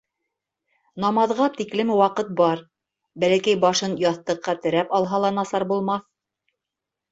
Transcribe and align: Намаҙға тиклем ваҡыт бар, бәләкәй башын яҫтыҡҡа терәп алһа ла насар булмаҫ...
Намаҙға 1.03 1.49
тиклем 1.57 1.91
ваҡыт 1.99 2.31
бар, 2.39 2.63
бәләкәй 3.25 3.61
башын 3.67 3.95
яҫтыҡҡа 4.07 4.59
терәп 4.67 4.99
алһа 5.03 5.23
ла 5.27 5.35
насар 5.39 5.69
булмаҫ... 5.75 6.11